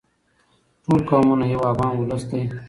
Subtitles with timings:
[0.83, 2.41] ټول قومونه یو افغان ولس دی.